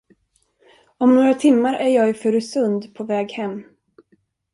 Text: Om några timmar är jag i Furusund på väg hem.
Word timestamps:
Om 0.97 1.15
några 1.15 1.33
timmar 1.33 1.73
är 1.73 1.87
jag 1.87 2.09
i 2.09 2.13
Furusund 2.13 2.93
på 2.95 3.03
väg 3.03 3.31
hem. 3.31 3.63